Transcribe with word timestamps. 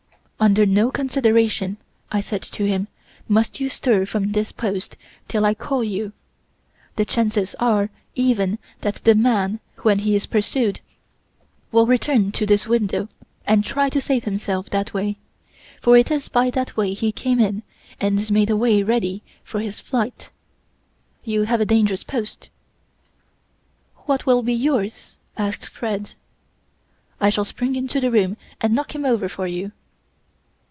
"'Under 0.41 0.65
no 0.65 0.89
consideration,' 0.89 1.77
I 2.11 2.19
said 2.19 2.41
to 2.41 2.65
him, 2.65 2.87
'must 3.27 3.59
you 3.59 3.69
stir 3.69 4.07
from 4.07 4.31
this 4.31 4.51
post 4.51 4.97
till 5.27 5.45
I 5.45 5.53
call 5.53 5.83
you. 5.83 6.13
The 6.95 7.05
chances 7.05 7.53
are 7.59 7.91
even 8.15 8.57
that 8.79 8.95
the 9.03 9.13
man, 9.13 9.59
when 9.83 9.99
he 9.99 10.15
is 10.15 10.25
pursued, 10.25 10.79
will 11.71 11.85
return 11.85 12.31
to 12.31 12.47
this 12.47 12.65
window 12.65 13.07
and 13.45 13.63
try 13.63 13.87
to 13.89 14.01
save 14.01 14.23
himself 14.23 14.67
that 14.71 14.95
way; 14.95 15.19
for 15.79 15.95
it 15.95 16.09
is 16.09 16.27
by 16.27 16.49
that 16.49 16.75
way 16.75 16.95
he 16.95 17.11
came 17.11 17.39
in 17.39 17.61
and 17.99 18.31
made 18.31 18.49
a 18.49 18.57
way 18.57 18.81
ready 18.81 19.21
for 19.43 19.59
his 19.59 19.79
flight. 19.79 20.31
You 21.23 21.43
have 21.43 21.61
a 21.61 21.65
dangerous 21.67 22.03
post.' 22.03 22.49
"'What 24.07 24.25
will 24.25 24.41
be 24.41 24.55
yours?' 24.55 25.17
asked 25.37 25.67
Fred. 25.67 26.13
"'I 27.19 27.29
shall 27.29 27.45
spring 27.45 27.75
into 27.75 27.99
the 27.99 28.09
room 28.09 28.37
and 28.59 28.73
knock 28.73 28.95
him 28.95 29.05
over 29.05 29.29
for 29.29 29.45
you. 29.45 29.71